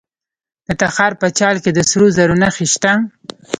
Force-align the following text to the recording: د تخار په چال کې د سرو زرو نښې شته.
د 0.67 0.69
تخار 0.81 1.13
په 1.21 1.27
چال 1.39 1.55
کې 1.63 1.71
د 1.73 1.79
سرو 1.89 2.07
زرو 2.17 2.35
نښې 2.41 2.67
شته. 2.73 2.91